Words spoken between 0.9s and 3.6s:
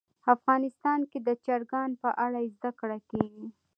کې د چرګان په اړه زده کړه کېږي.